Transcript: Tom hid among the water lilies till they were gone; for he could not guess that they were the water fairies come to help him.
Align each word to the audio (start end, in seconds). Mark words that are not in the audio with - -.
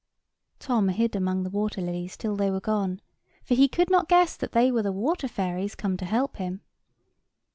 Tom 0.57 0.87
hid 0.87 1.15
among 1.15 1.43
the 1.43 1.51
water 1.51 1.79
lilies 1.79 2.17
till 2.17 2.35
they 2.35 2.49
were 2.49 2.59
gone; 2.59 3.01
for 3.43 3.53
he 3.53 3.67
could 3.67 3.91
not 3.91 4.09
guess 4.09 4.35
that 4.35 4.51
they 4.51 4.71
were 4.71 4.81
the 4.81 4.91
water 4.91 5.27
fairies 5.27 5.75
come 5.75 5.95
to 5.97 6.05
help 6.05 6.37
him. 6.37 6.61